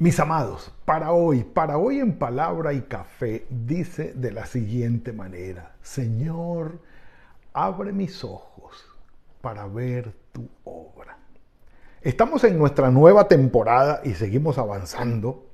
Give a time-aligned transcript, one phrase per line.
[0.00, 5.74] Mis amados, para hoy, para hoy en palabra y café, dice de la siguiente manera,
[5.82, 6.78] Señor,
[7.52, 8.86] abre mis ojos
[9.40, 11.18] para ver tu obra.
[12.00, 15.48] Estamos en nuestra nueva temporada y seguimos avanzando.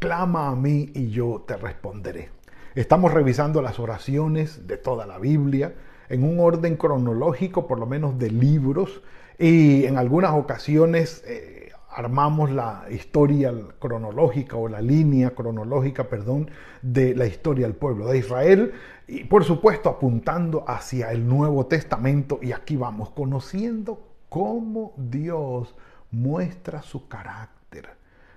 [0.00, 2.30] Clama a mí y yo te responderé.
[2.74, 5.74] Estamos revisando las oraciones de toda la Biblia
[6.08, 9.00] en un orden cronológico, por lo menos de libros,
[9.38, 11.22] y en algunas ocasiones...
[11.24, 11.59] Eh,
[12.00, 16.50] armamos la historia cronológica o la línea cronológica, perdón,
[16.80, 18.72] de la historia del pueblo de Israel
[19.06, 25.74] y por supuesto apuntando hacia el Nuevo Testamento y aquí vamos conociendo cómo Dios
[26.10, 27.90] muestra su carácter,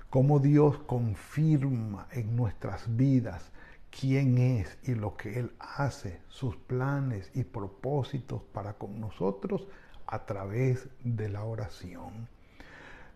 [0.10, 3.52] cómo Dios confirma en nuestras vidas
[3.98, 9.68] quién es y lo que Él hace, sus planes y propósitos para con nosotros
[10.06, 12.28] a través de la oración.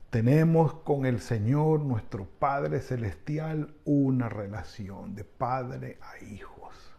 [0.09, 6.95] Tenemos con el Señor, nuestro Padre Celestial, una relación de padre a hijos.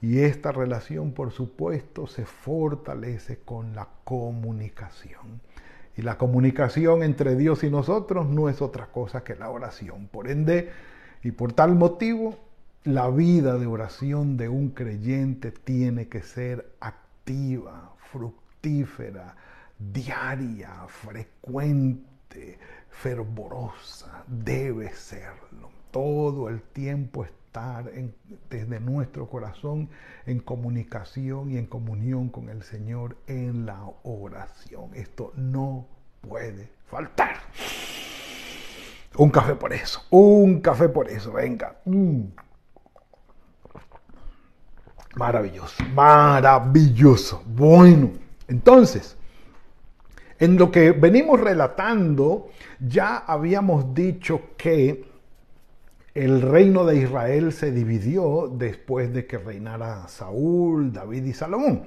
[0.00, 5.42] Y esta relación, por supuesto, se fortalece con la comunicación.
[5.94, 10.06] Y la comunicación entre Dios y nosotros no es otra cosa que la oración.
[10.06, 10.70] Por ende,
[11.22, 12.38] y por tal motivo,
[12.82, 19.36] la vida de oración de un creyente tiene que ser activa, fructífera,
[19.78, 22.07] diaria, frecuente
[22.90, 25.70] fervorosa, debe serlo.
[25.90, 27.90] Todo el tiempo estar
[28.50, 29.88] desde nuestro corazón
[30.26, 34.90] en comunicación y en comunión con el Señor en la oración.
[34.94, 35.86] Esto no
[36.20, 37.38] puede faltar.
[39.16, 41.76] Un café por eso, un café por eso, venga.
[41.84, 42.24] Mm.
[45.16, 47.42] Maravilloso, maravilloso.
[47.46, 48.12] Bueno,
[48.46, 49.17] entonces,
[50.38, 52.48] en lo que venimos relatando,
[52.80, 55.04] ya habíamos dicho que
[56.14, 61.82] el reino de Israel se dividió después de que reinara Saúl, David y Salomón.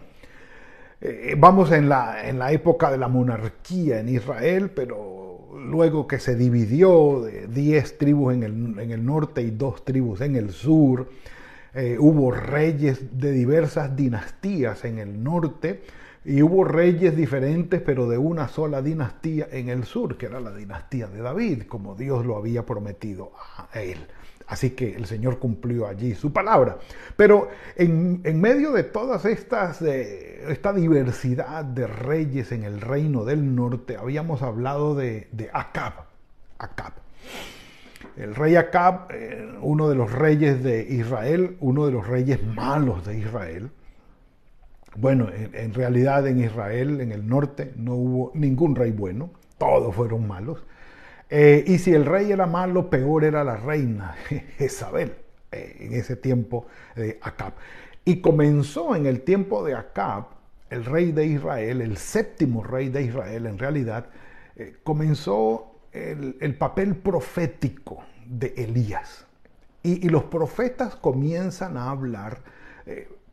[1.01, 5.22] Eh, vamos en la, en la época de la monarquía en Israel, pero
[5.56, 10.51] luego que se dividió de 10 tribus en el, norte y dos tribus en el
[10.51, 11.09] sur,
[11.73, 15.81] eh, hubo reyes de diversas dinastías en el norte,
[16.23, 20.53] y hubo reyes diferentes, pero de una sola dinastía en el sur, que era la
[20.53, 23.97] dinastía de David, como Dios lo había prometido a él.
[24.47, 26.77] Así que el Señor cumplió allí su palabra.
[27.15, 33.97] Pero en, medio de todas estas, esta diversidad de reyes en el reino del norte,
[33.97, 35.93] habíamos hablado de, de Acab.
[36.59, 36.93] Acab.
[38.17, 43.05] El rey Acab, eh, uno de los reyes de Israel, uno de los reyes malos
[43.05, 43.71] de Israel,
[44.96, 50.28] bueno, en, realidad en Israel, en el norte, no hubo ningún rey bueno, todos fueron
[50.28, 50.63] malos.
[51.29, 54.16] Eh, y si el rey era malo, peor era la reina,
[54.59, 55.16] Isabel,
[55.52, 57.53] eh, en ese tiempo de Acab.
[58.03, 60.25] Y comenzó en el tiempo de Acab,
[60.69, 64.08] el rey de Israel, el séptimo rey de Israel en realidad,
[64.58, 69.25] eh, comenzó el, papel profético de Elías.
[69.84, 72.40] Y, los profetas comienzan a hablar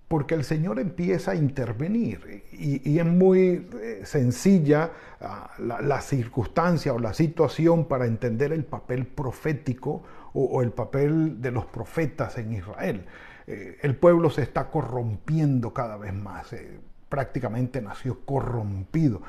[0.09, 6.99] porque el Señor empieza a intervenir y, es muy eh, sencilla ah, la, circunstancia o
[6.99, 10.03] la situación para entender el papel profético
[10.33, 13.05] o, el papel de los profetas en Israel.
[13.47, 16.81] Eh, el pueblo se está corrompiendo cada vez más, eh,
[17.11, 19.23] prácticamente nació corrompido.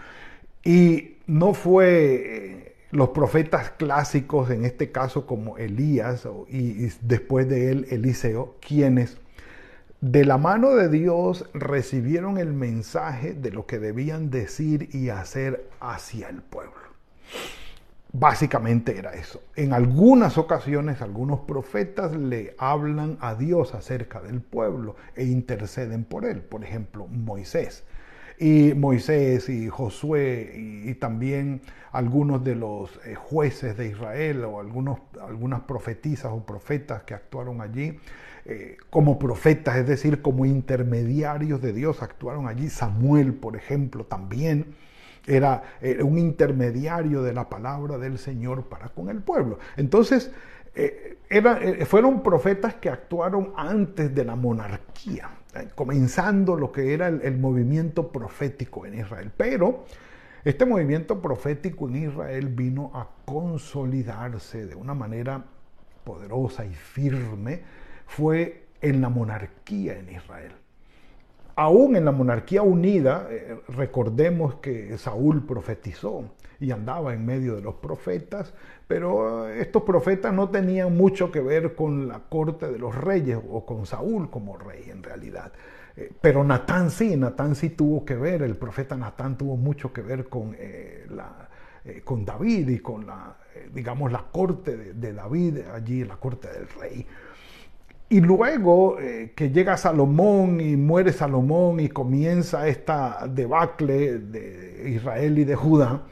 [0.64, 7.88] Y no fue los profetas clásicos, en este caso como Elías y después de él
[7.92, 9.18] Eliseo, quienes
[10.02, 15.70] de la mano de Dios recibieron el mensaje de lo que debían decir y hacer
[15.82, 16.74] hacia el pueblo.
[18.12, 19.44] Básicamente era eso.
[19.56, 26.26] En algunas ocasiones algunos profetas le hablan a Dios acerca del pueblo e interceden por
[26.26, 26.42] él.
[26.42, 27.84] Por ejemplo, Moisés.
[28.40, 31.62] Y Moisés y Josué y, también
[31.92, 37.60] algunos de los eh, jueces de Israel o algunos, algunas profetisas o profetas que actuaron
[37.60, 38.00] allí
[38.52, 42.68] eh, como profetas, es decir, como intermediarios de Dios, actuaron allí.
[42.68, 44.74] Samuel, por ejemplo, también
[45.28, 45.62] era,
[46.02, 49.60] un intermediario de la palabra del Señor para con el pueblo.
[49.78, 50.32] Entonces,
[50.74, 55.30] eh, eh, fueron profetas que actuaron antes de la monarquía,
[55.76, 59.32] comenzando lo que era el, movimiento profético en Israel.
[59.38, 59.86] Pero
[60.44, 65.46] este movimiento profético en Israel vino a consolidarse de una manera
[66.04, 67.62] poderosa y firme,
[68.10, 70.52] fue en la monarquía en Israel
[71.60, 76.24] aún en la monarquía unida, eh, recordemos que Saúl profetizó
[76.58, 78.54] y andaba en medio de los profetas,
[78.88, 83.38] pero eh, estos profetas no tenían mucho que ver con la corte de los reyes
[83.50, 85.52] o con Saúl como rey en realidad.
[85.98, 90.02] Eh, pero Natán sí, Natán sí tuvo que ver, el profeta Natán tuvo mucho que
[90.02, 90.56] ver con,
[91.10, 91.50] la,
[92.06, 93.36] con David y con la,
[93.74, 97.06] digamos, la corte de David allí, la corte del rey.
[98.12, 105.38] Y luego eh, que llega Salomón y muere Salomón y comienza esta debacle de Israel
[105.38, 106.06] y de Judá,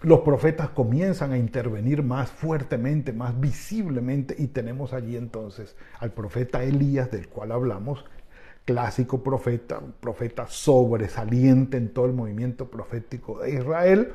[0.00, 6.62] los profetas comienzan a intervenir más fuertemente, más visiblemente, y tenemos allí entonces al profeta
[6.62, 8.06] Elías, del cual hablamos,
[8.64, 14.12] clásico profeta, un profeta sobresaliente en todo el movimiento profético de Israel,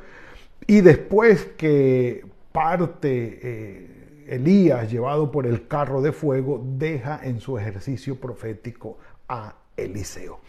[0.65, 3.39] y después que parte...
[3.43, 8.97] Eh, Elías, llevado por el carro de fuego, deja en su ejercicio profético
[9.27, 10.39] a Eliseo.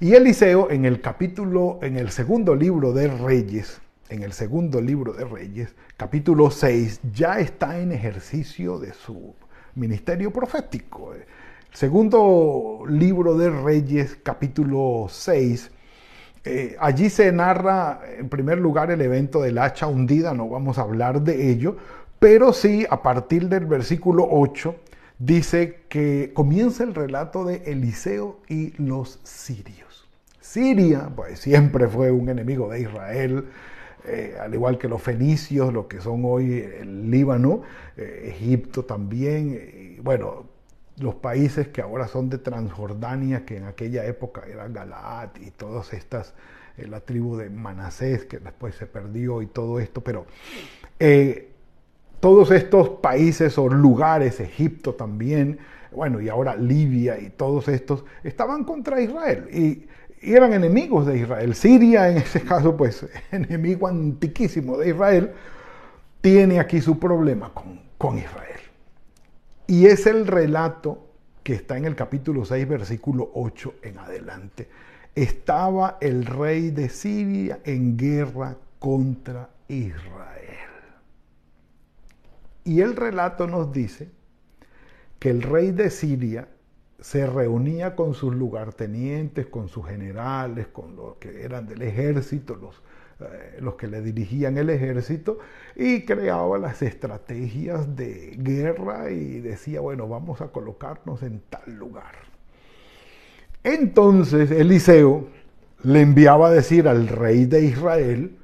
[0.00, 5.12] Y Eliseo en el capítulo, en el segundo libro de Reyes, en el segundo libro
[5.12, 9.34] de Reyes, capítulo 6, ya está en ejercicio de su
[9.74, 11.14] ministerio profético.
[11.14, 11.24] El
[11.72, 15.70] segundo libro de Reyes, capítulo 6,
[16.46, 20.82] eh, allí se narra en primer lugar el evento del hacha hundida, no vamos a
[20.82, 21.76] hablar de ello,
[22.24, 24.74] pero sí, a partir del versículo 8,
[25.18, 30.08] dice que comienza el relato de Eliseo y los sirios.
[30.40, 33.44] Siria, pues siempre fue un enemigo de Israel,
[34.06, 37.60] eh, al igual que los fenicios, lo que son hoy el Líbano,
[37.98, 40.46] eh, Egipto también, bueno,
[40.96, 45.92] los países que ahora son de Transjordania, que en aquella época eran Galaad y todas
[45.92, 46.32] estas,
[46.78, 50.24] eh, la tribu de Manasés, que después se perdió y todo esto, pero
[52.24, 55.58] todos estos países o lugares, Egipto también,
[55.92, 59.86] bueno, y ahora Libia y todos estos, estaban contra Israel y,
[60.22, 61.54] eran enemigos de Israel.
[61.54, 65.32] Siria, en ese caso, pues enemigo antiquísimo de Israel,
[66.22, 68.60] tiene aquí su problema con, con Israel.
[69.66, 71.06] Y es el relato
[71.42, 74.66] que está en el capítulo 6, versículo 8 en adelante.
[75.14, 80.63] Estaba el rey de Siria en guerra contra Israel.
[82.64, 84.10] Y el relato nos dice
[85.18, 86.48] que el rey de Siria
[87.00, 92.82] se reunía con sus lugartenientes, con sus generales, con los que eran del ejército, los,
[93.20, 95.38] eh, los que le dirigían el ejército,
[95.76, 102.14] y creaba las estrategias de guerra y decía, bueno, vamos a colocarnos en tal lugar.
[103.62, 105.28] Entonces Eliseo
[105.82, 108.38] le enviaba a decir al rey de Israel,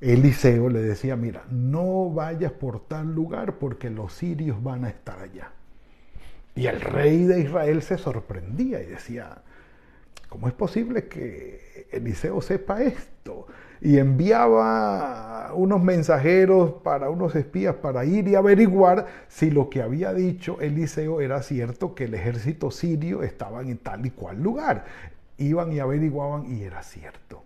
[0.00, 5.18] Eliseo le decía, mira, no vayas por tal lugar porque los sirios van a estar
[5.18, 5.52] allá.
[6.54, 9.42] Y el rey de Israel se sorprendía y decía,
[10.28, 13.46] ¿cómo es posible que Eliseo sepa esto?
[13.80, 20.12] Y enviaba unos mensajeros para unos espías para ir y averiguar si lo que había
[20.12, 24.84] dicho Eliseo era cierto, que el ejército sirio estaba en tal y cual lugar.
[25.38, 27.42] Iban y averiguaban y era cierto.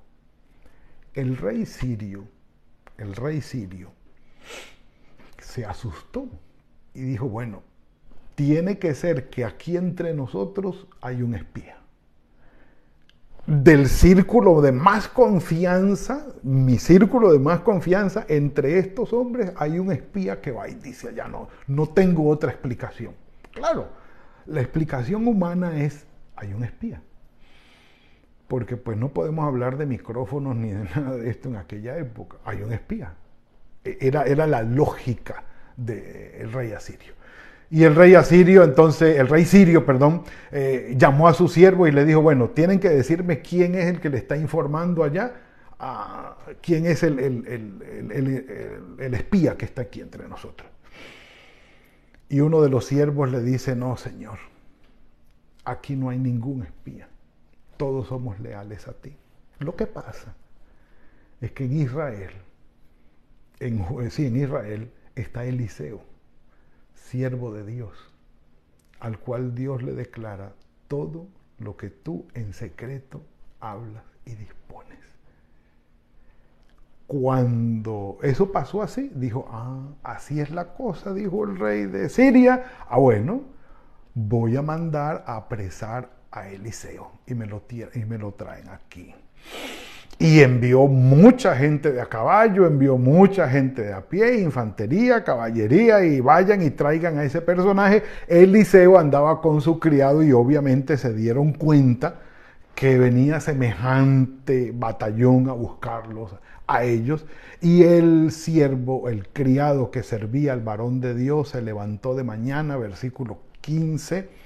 [1.14, 2.24] El rey sirio
[3.00, 3.90] el rey sirio,
[5.40, 6.28] se asustó
[6.94, 7.62] y dijo, bueno,
[8.34, 11.78] tiene que ser que aquí entre nosotros hay un espía.
[13.46, 19.90] Del círculo de más confianza, mi círculo de más confianza, entre estos hombres hay un
[19.90, 23.14] espía que va y dice, ya no, no tengo otra explicación.
[23.50, 23.88] Claro,
[24.46, 26.04] la explicación humana es,
[26.36, 27.02] hay un espía
[28.50, 32.38] porque pues no podemos hablar de micrófonos ni de nada de esto en aquella época.
[32.44, 33.14] Hay un espía.
[33.84, 35.44] E, era, era la lógica
[35.76, 37.12] del rey asirio.
[37.70, 41.92] Y el rey asirio, entonces, el rey sirio, perdón, eh, llamó a su siervo y
[41.92, 45.32] le dijo, bueno, tienen que decirme quién es el que le está informando allá,
[46.60, 47.20] quién es el,
[48.98, 50.68] el espía que está aquí entre nosotros.
[52.28, 54.38] Y uno de los siervos le dice, no, señor,
[55.64, 57.06] aquí no hay ningún espía
[57.80, 59.16] todos somos leales a ti.
[59.58, 60.34] Lo que pasa
[61.40, 62.30] es que en Israel,
[63.58, 66.02] en, sí, en Israel está Eliseo,
[66.92, 67.96] siervo de Dios,
[68.98, 70.52] al cual Dios le declara
[70.88, 71.26] todo
[71.58, 73.22] lo que tú en secreto
[73.60, 74.98] hablas y dispones.
[77.06, 82.66] cuando eso pasó así, dijo, ah, así es la cosa, dijo el rey de Siria.
[82.88, 83.40] Ah, bueno,
[84.14, 87.62] voy a mandar a apresar a Eliseo y me lo,
[87.94, 89.14] y me lo traen aquí.
[90.18, 96.04] Y envió mucha gente de a caballo, envió mucha gente de a pie, infantería, caballería,
[96.04, 98.02] y vayan y traigan a ese personaje.
[98.28, 102.16] Eliseo andaba con su criado y obviamente se dieron cuenta
[102.74, 106.34] que venía semejante batallón a buscarlos
[106.66, 107.24] a ellos.
[107.62, 112.76] Y el siervo, el criado que servía al varón de Dios, se levantó de mañana,
[112.76, 114.39] versículo 15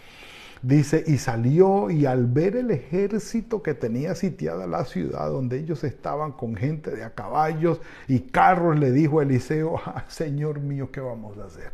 [0.65, 5.85] Dice, y salió y al ver el ejército que tenía sitiada la ciudad, donde ellos
[5.85, 11.01] estaban con gente de a caballos y carros, le dijo Eliseo, ah, Señor mío, ¿qué
[11.01, 11.71] vamos a hacer?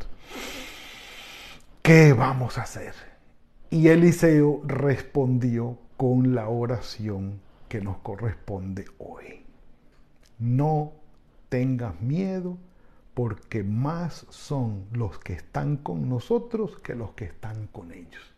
[1.83, 2.93] ¿Qué vamos a hacer?
[3.71, 9.45] Y Eliseo respondió con la oración que nos corresponde hoy.
[10.41, 10.95] No
[11.49, 12.59] tengas miedo
[13.15, 18.31] porque más son los que están con nosotros que los que están con ellos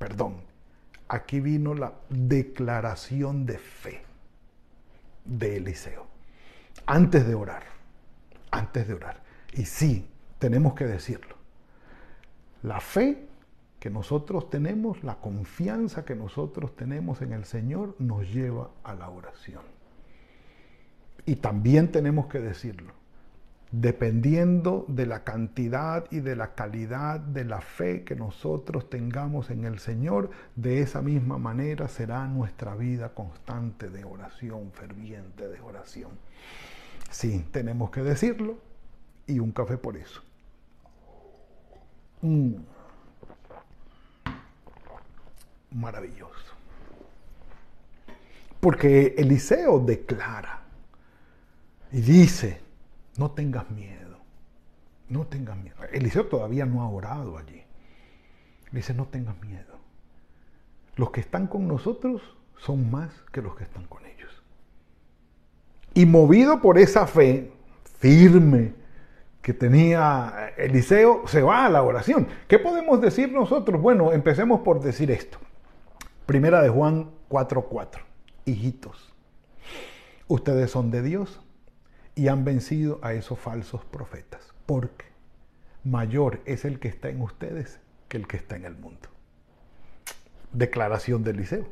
[0.00, 0.36] perdón,
[1.08, 4.02] aquí vino la declaración de fe
[5.26, 6.06] de Eliseo.
[6.86, 7.64] Antes de orar,
[8.50, 9.22] antes de orar.
[9.52, 11.36] Y sí, tenemos que decirlo.
[12.62, 13.28] La fe
[13.78, 19.10] que nosotros tenemos, la confianza que nosotros tenemos en el Señor nos lleva a la
[19.10, 19.64] oración.
[21.26, 22.99] Y también tenemos que decirlo
[23.72, 29.64] dependiendo de la cantidad y de la calidad de la fe que nosotros tengamos en
[29.64, 36.10] el Señor, de esa misma manera será nuestra vida constante de oración, ferviente de oración.
[37.10, 38.58] Sí, tenemos que decirlo
[39.26, 40.22] y un café por eso.
[42.22, 42.54] Mm.
[45.72, 46.54] Maravilloso.
[48.58, 50.62] Porque Eliseo declara
[51.92, 52.60] y dice,
[53.20, 54.16] no tengas miedo.
[55.10, 55.76] No tengas miedo.
[55.92, 57.62] Eliseo todavía no ha orado allí.
[58.72, 59.78] dice, no tengas miedo.
[60.96, 62.22] Los que están con nosotros
[62.56, 64.42] son más que los que están con ellos.
[65.92, 67.52] Y movido por esa fe
[67.98, 68.72] firme
[69.42, 72.26] que tenía Eliseo, se va a la oración.
[72.48, 73.82] ¿Qué podemos decir nosotros?
[73.82, 75.36] Bueno, empecemos por decir esto.
[76.24, 78.00] Primera de Juan 4:4.
[78.46, 79.12] Hijitos,
[80.26, 81.40] ustedes son de Dios
[82.20, 85.06] y han vencido a esos falsos profetas, porque
[85.84, 89.08] mayor es el que está en ustedes que el que está en el mundo.
[90.52, 91.64] Declaración de Eliseo.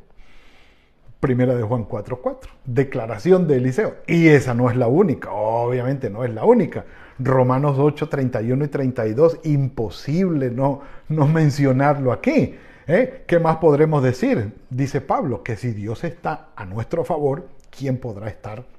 [1.19, 2.49] Primera de Juan 4:4.
[2.65, 3.97] Declaración de Eliseo.
[4.07, 6.83] Y esa no es la única, obviamente no es la única.
[7.19, 12.55] Romanos 8, 31 y 32, imposible no, no mencionarlo aquí.
[12.87, 13.23] ¿eh?
[13.27, 14.51] ¿Qué más podremos decir?
[14.71, 18.78] Dice Pablo, que si Dios está a nuestro favor, ¿quién podrá estar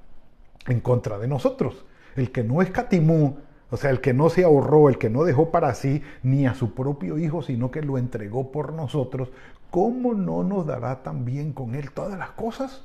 [0.66, 1.84] en contra de nosotros.
[2.16, 3.38] El que no escatimó,
[3.70, 6.54] o sea, el que no se ahorró, el que no dejó para sí ni a
[6.54, 9.30] su propio Hijo, sino que lo entregó por nosotros,
[9.70, 12.84] ¿cómo no nos dará también con Él todas las cosas?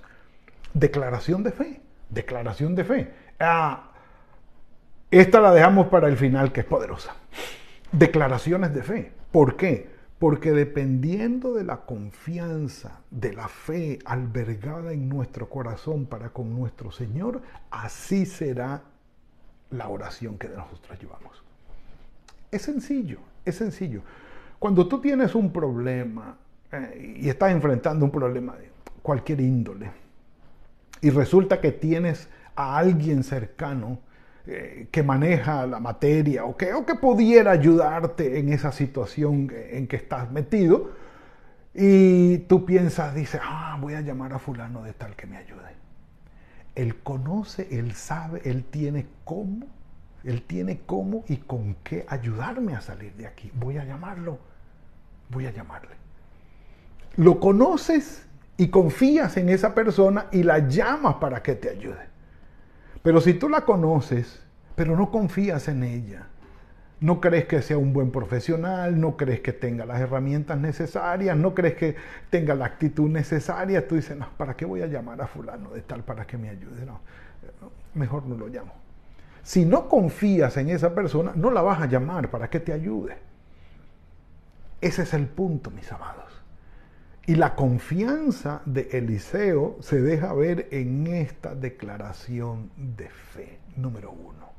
[0.74, 3.14] Declaración de fe, declaración de fe.
[3.40, 3.92] Ah,
[5.12, 7.16] esta la dejamos para el final, que es poderosa.
[7.92, 9.12] Declaraciones de fe.
[9.32, 9.95] ¿Por qué?
[10.20, 16.92] Porque dependiendo de la confianza, de la fe albergada en nuestro corazón para con nuestro
[16.92, 18.84] Señor, así será
[19.72, 21.44] la oración que nosotros llevamos.
[22.50, 24.02] Es sencillo, es sencillo.
[24.58, 26.38] Cuando tú tienes un problema
[26.72, 28.70] eh, y estás enfrentando un problema de
[29.02, 29.92] cualquier índole
[31.02, 34.00] y resulta que tienes a alguien cercano
[34.48, 39.88] eh, que maneja la materia o que, o que pudiera ayudarte en esa situación en
[39.88, 40.92] que estás metido.
[41.74, 45.76] Y tú piensas, dices, ah, voy a llamar a fulano de tal que me ayude.
[46.76, 49.66] Él conoce, él sabe, él tiene cómo,
[50.24, 53.52] él tiene cómo y con qué ayudarme a salir de aquí.
[53.56, 54.40] Voy a llamarlo,
[55.30, 55.96] voy a llamarle.
[57.18, 58.26] Lo conoces
[58.58, 62.15] y confías en esa persona y la llamas para que te ayude.
[63.06, 64.42] Pero si tú la conoces,
[64.76, 66.26] pero no confías en ella,
[67.02, 71.54] no crees que sea un buen profesional, no crees que tenga las herramientas necesarias, no
[71.54, 71.96] crees que
[72.32, 75.84] tenga la actitud necesaria, tú dices, no, ¿para qué voy a llamar a fulano de
[75.84, 76.84] tal para que me ayude?
[76.84, 77.00] No,
[77.94, 78.74] mejor no lo llamo.
[79.44, 83.20] Si no confías en esa persona, no la vas a llamar para que te ayude.
[84.82, 86.25] Ese es el punto, mis amados.
[87.28, 94.52] Y la confianza de Eliseo se deja ver en esta declaración de fe, número uno.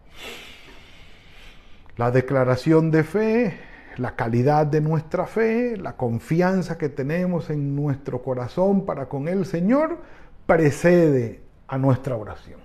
[1.96, 3.58] La declaración de fe,
[3.96, 9.46] la calidad de nuestra fe, la confianza que tenemos en nuestro corazón para con el
[9.46, 9.98] Señor,
[10.46, 12.60] precede a nuestra oración.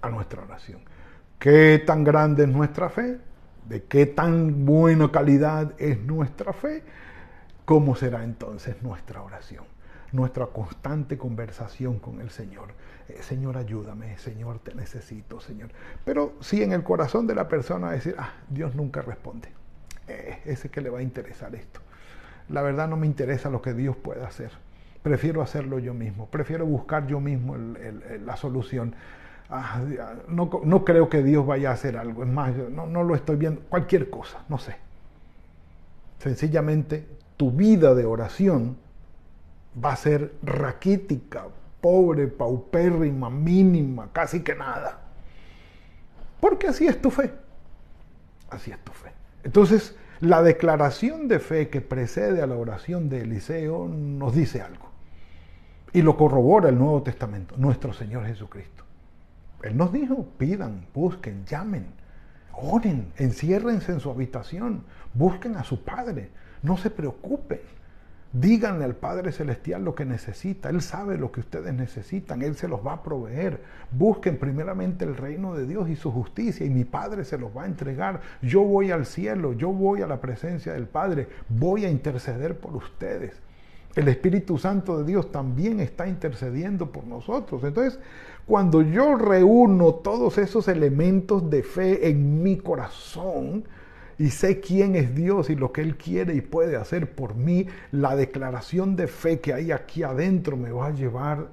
[0.00, 0.80] a nuestra oración.
[1.38, 3.18] ¿Qué tan grande es nuestra fe?
[3.68, 6.82] ¿De qué tan buena calidad es nuestra fe?
[7.68, 9.62] ¿Cómo será entonces nuestra oración?
[10.12, 12.68] Nuestra constante conversación con el Señor.
[13.10, 15.68] Eh, Señor, ayúdame, Señor, te necesito, Señor.
[16.02, 19.50] Pero si en el corazón de la persona decir, ah, Dios nunca responde.
[20.06, 21.80] Eh, ese que le va a interesar esto.
[22.48, 24.50] La verdad no me interesa lo que Dios pueda hacer.
[25.02, 26.24] Prefiero hacerlo yo mismo.
[26.24, 28.94] Prefiero buscar yo mismo la solución.
[29.50, 29.82] Ah,
[30.26, 32.22] no, no, creo que Dios vaya a hacer algo.
[32.22, 33.60] Es más, no lo estoy viendo.
[33.68, 34.76] Cualquier cosa, no sé.
[36.18, 38.76] Sencillamente tu vida de oración
[39.82, 41.46] va a ser raquítica,
[41.80, 44.98] pobre, paupérrima, mínima, casi que nada.
[46.40, 47.32] Porque así es tu fe.
[48.50, 49.12] Así es tu fe.
[49.44, 54.90] Entonces, la declaración de fe que precede a la oración de Eliseo nos dice algo.
[55.92, 58.84] Y lo corrobora el Nuevo Testamento, nuestro Señor Jesucristo.
[59.62, 61.86] Él nos dijo, pidan, busquen, llamen,
[62.52, 66.30] oren, enciérrense en su habitación, busquen a su Padre,
[66.62, 67.60] no se preocupen.
[68.32, 70.68] Díganle al Padre Celestial lo que necesita.
[70.68, 72.42] Él sabe lo que ustedes necesitan.
[72.42, 73.58] Él se los va a proveer.
[73.90, 77.62] Busquen primeramente el reino de Dios y su justicia y mi Padre se los va
[77.62, 78.20] a entregar.
[78.42, 81.26] Yo voy al cielo, yo voy a la presencia del Padre.
[81.48, 83.40] Voy a interceder por ustedes.
[83.96, 87.64] El Espíritu Santo de Dios también está intercediendo por nosotros.
[87.64, 87.98] Entonces,
[88.46, 93.64] cuando yo reúno todos esos elementos de fe en mi corazón,
[94.18, 97.66] y sé quién es Dios y lo que Él quiere y puede hacer por mí,
[97.92, 101.48] la declaración de fe que hay aquí adentro me va a llevar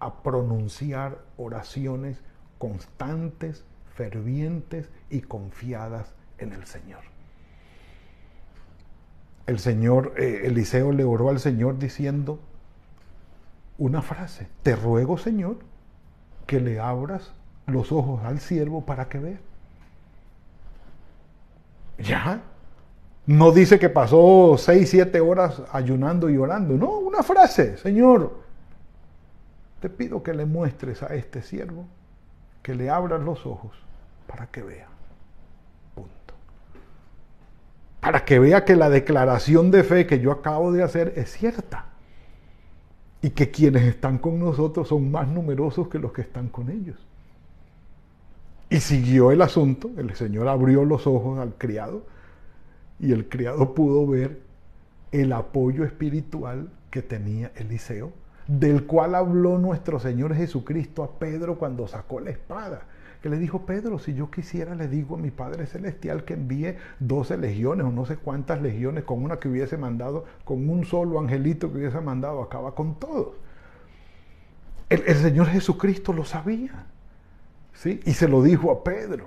[0.00, 2.20] a pronunciar oraciones
[2.58, 7.00] constantes, fervientes y confiadas en el Señor.
[9.46, 12.40] El Señor, eh, Eliseo le oró al Señor diciendo
[13.78, 15.58] una frase, te ruego Señor
[16.46, 17.32] que le abras
[17.66, 19.40] los ojos al siervo para que vea.
[21.98, 22.42] Ya.
[23.26, 26.74] No dice que pasó seis, siete horas ayunando y orando.
[26.74, 28.38] No, una frase, Señor,
[29.80, 31.86] te pido que le muestres a este siervo,
[32.62, 33.72] que le abras los ojos
[34.26, 34.88] para que vea.
[35.94, 36.34] Punto.
[38.00, 41.86] Para que vea que la declaración de fe que yo acabo de hacer es cierta.
[43.20, 47.07] Y que quienes están con nosotros son más numerosos que los que están con ellos.
[48.70, 52.02] Y siguió el asunto, el Señor abrió los ojos al criado
[53.00, 54.40] y el criado pudo ver
[55.10, 58.12] el apoyo espiritual que tenía Eliseo,
[58.46, 62.82] del cual habló nuestro Señor Jesucristo a Pedro cuando sacó la espada.
[63.22, 66.76] Que le dijo, Pedro, si yo quisiera, le digo a mi Padre Celestial que envíe
[67.00, 71.18] 12 legiones o no sé cuántas legiones, con una que hubiese mandado, con un solo
[71.18, 73.34] angelito que hubiese mandado, acaba con todos.
[74.88, 76.86] El, el Señor Jesucristo lo sabía.
[77.84, 79.26] Y se lo dijo a Pedro.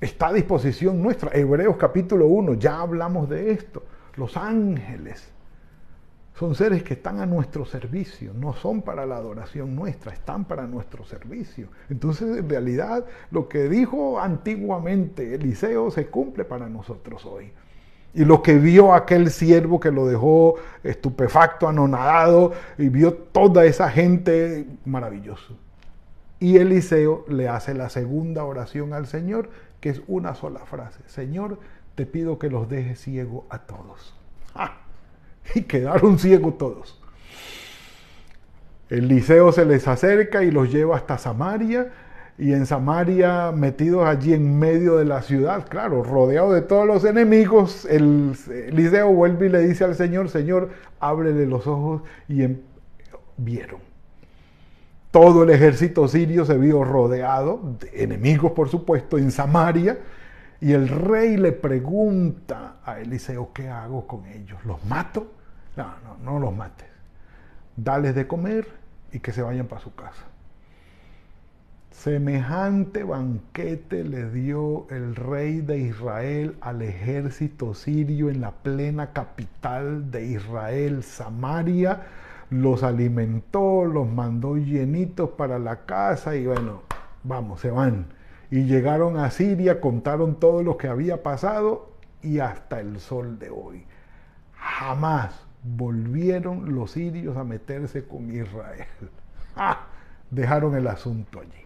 [0.00, 1.30] Está a disposición nuestra.
[1.36, 3.82] Hebreos capítulo 1, ya hablamos de esto.
[4.16, 5.28] Los ángeles
[6.38, 10.68] son seres que están a nuestro servicio, no son para la adoración nuestra, están para
[10.68, 11.66] nuestro servicio.
[11.90, 17.50] Entonces, en realidad, lo que dijo antiguamente Eliseo se cumple para nosotros hoy.
[18.14, 23.90] Y lo que vio aquel siervo que lo dejó estupefacto, anonadado, y vio toda esa
[23.90, 25.56] gente, maravilloso.
[26.40, 31.00] Y Eliseo le hace la segunda oración al Señor, que es una sola frase.
[31.06, 31.58] Señor,
[31.94, 34.14] te pido que los dejes ciego a todos.
[34.54, 34.78] ¡Ah!
[35.54, 37.00] Y quedaron ciegos todos.
[38.90, 41.90] Eliseo se les acerca y los lleva hasta Samaria.
[42.38, 47.04] Y en Samaria, metidos allí en medio de la ciudad, claro, rodeado de todos los
[47.04, 48.36] enemigos, el,
[48.68, 50.70] Eliseo vuelve y le dice al Señor, Señor,
[51.00, 52.58] ábrele los ojos y em,
[53.38, 53.87] vieron
[55.10, 59.98] todo el ejército sirio se vio rodeado, de enemigos por supuesto, en Samaria,
[60.60, 64.64] y el rey le pregunta a Eliseo, ¿qué hago con ellos?
[64.64, 65.32] ¿Los mato?
[65.76, 66.88] No, no, no los mates.
[67.76, 68.66] Dales de comer
[69.12, 70.24] y que se vayan para su casa.
[71.92, 80.10] Semejante banquete le dio el rey de Israel al ejército sirio en la plena capital
[80.10, 82.02] de Israel, Samaria,
[82.50, 86.82] los alimentó, los mandó llenitos para la casa y bueno,
[87.22, 88.06] vamos, se van.
[88.50, 93.50] Y llegaron a Siria, contaron todo lo que había pasado y hasta el sol de
[93.50, 93.84] hoy.
[94.54, 98.86] Jamás volvieron los sirios a meterse con Israel.
[99.56, 99.86] ¡Ah!
[100.30, 101.64] Dejaron el asunto allí.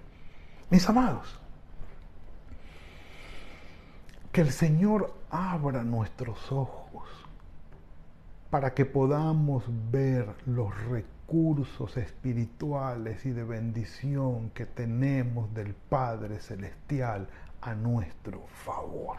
[0.71, 1.38] Mis amados,
[4.31, 7.09] que el Señor abra nuestros ojos
[8.53, 17.29] para que podamos ver los recursos espirituales y de bendición que tenemos del Padre Celestial
[17.62, 19.17] a nuestro favor.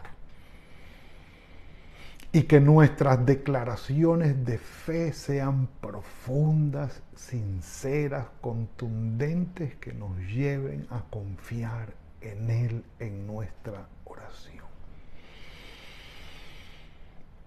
[2.30, 11.92] Y que nuestras declaraciones de fe sean profundas, sinceras, contundentes, que nos lleven a confiar
[12.20, 14.64] en Él en nuestra oración.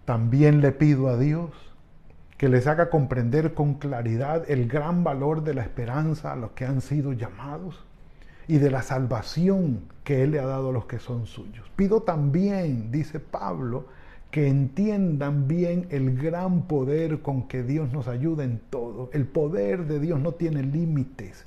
[0.03, 1.67] También le pido a Dios
[2.37, 6.65] que les haga comprender con claridad el gran valor de la esperanza a los que
[6.65, 7.83] han sido llamados
[8.47, 11.69] y de la salvación que Él le ha dado a los que son suyos.
[11.75, 13.87] Pido también, dice Pablo,
[14.31, 19.09] que entiendan bien el gran poder con que Dios nos ayuda en todo.
[19.13, 21.45] El poder de Dios no tiene límites.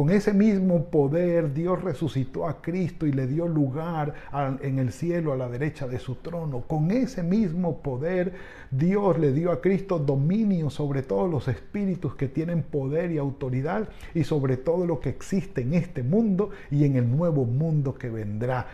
[0.00, 4.14] Con ese mismo poder Dios resucitó a Cristo y le dio lugar
[4.62, 6.62] en el cielo a la derecha de su trono.
[6.62, 8.32] Con ese mismo poder
[8.70, 13.90] Dios le dio a Cristo dominio sobre todos los espíritus que tienen poder y autoridad
[14.14, 18.08] y sobre todo lo que existe en este mundo y en el nuevo mundo que
[18.08, 18.68] vendrá.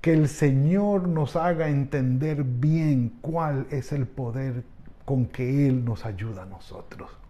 [0.00, 4.64] Que el Señor nos haga entender bien cuál es el poder
[5.04, 7.21] con que Él nos ayuda a nosotros.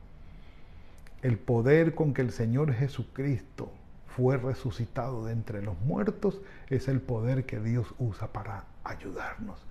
[1.22, 3.70] El poder con que el Señor Jesucristo
[4.08, 9.64] fue resucitado de entre los muertos es el poder que Dios usa para ayudarnos.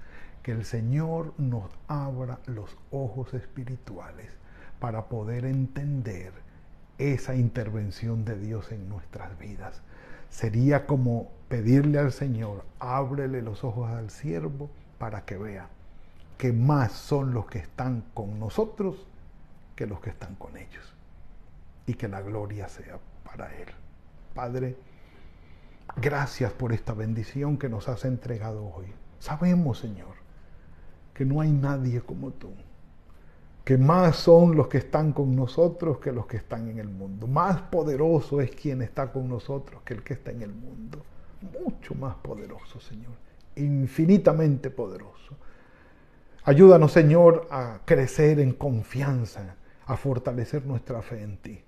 [0.44, 4.32] Que el Señor nos abra los ojos espirituales
[4.80, 6.32] para poder entender
[6.98, 9.82] esa intervención de Dios en nuestras vidas.
[10.30, 15.68] Sería como pedirle al Señor, ábrele los ojos al siervo para que vea
[16.38, 19.06] que más son los que están con nosotros
[19.76, 20.94] que los que están con ellos
[21.86, 23.67] y que la gloria sea para Él.
[24.34, 24.78] Padre,
[25.98, 28.88] gracias por esta bendición que nos has entregado hoy.
[29.20, 30.15] Sabemos, Señor,
[31.13, 32.52] que no hay nadie como tú,
[33.63, 37.28] que más son los que están con nosotros que los que están en el mundo.
[37.28, 41.04] Más poderoso es quien está con nosotros que el que está en el mundo.
[41.63, 43.13] Mucho más poderoso, Señor.
[43.56, 45.36] Infinitamente poderoso.
[46.44, 51.63] Ayúdanos, Señor, a crecer en confianza, a fortalecer nuestra fe en ti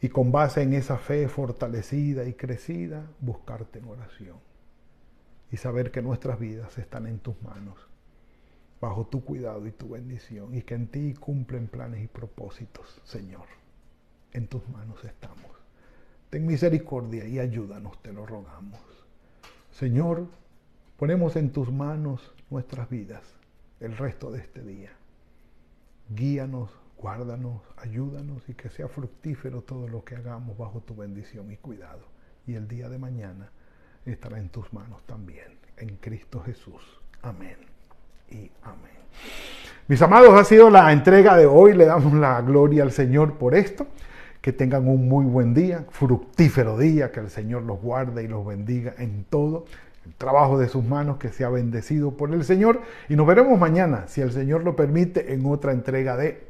[0.00, 4.36] y con base en esa fe fortalecida y crecida, buscarte en oración
[5.52, 7.76] y saber que nuestras vidas están en tus manos,
[8.80, 13.46] bajo tu cuidado y tu bendición, y que en ti cumplen planes y propósitos, Señor.
[14.32, 15.50] En tus manos estamos.
[16.30, 18.80] Ten misericordia y ayúdanos, te lo rogamos.
[19.72, 20.28] Señor,
[20.96, 23.24] ponemos en tus manos nuestras vidas
[23.80, 24.92] el resto de este día.
[26.10, 31.56] Guíanos, Guárdanos, ayúdanos y que sea fructífero todo lo que hagamos bajo tu bendición y
[31.56, 32.02] cuidado.
[32.46, 33.50] Y el día de mañana
[34.04, 35.46] estará en tus manos también.
[35.78, 37.00] En Cristo Jesús.
[37.22, 37.56] Amén
[38.28, 39.00] y amén.
[39.88, 41.72] Mis amados, ha sido la entrega de hoy.
[41.72, 43.86] Le damos la gloria al Señor por esto.
[44.42, 48.44] Que tengan un muy buen día, fructífero día, que el Señor los guarde y los
[48.44, 49.64] bendiga en todo
[50.04, 52.82] el trabajo de sus manos que sea bendecido por el Señor.
[53.08, 56.49] Y nos veremos mañana, si el Señor lo permite, en otra entrega de